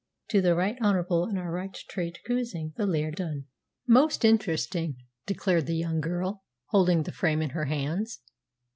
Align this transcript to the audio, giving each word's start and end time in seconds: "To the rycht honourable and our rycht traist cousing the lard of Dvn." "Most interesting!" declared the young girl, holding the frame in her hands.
"To 0.29 0.41
the 0.41 0.55
rycht 0.55 0.81
honourable 0.81 1.25
and 1.25 1.37
our 1.37 1.51
rycht 1.51 1.85
traist 1.87 2.23
cousing 2.25 2.73
the 2.75 2.87
lard 2.87 3.19
of 3.19 3.27
Dvn." 3.27 3.43
"Most 3.87 4.25
interesting!" 4.25 4.95
declared 5.27 5.67
the 5.67 5.77
young 5.77 6.01
girl, 6.01 6.43
holding 6.69 7.03
the 7.03 7.11
frame 7.11 7.43
in 7.43 7.51
her 7.51 7.65
hands. 7.65 8.19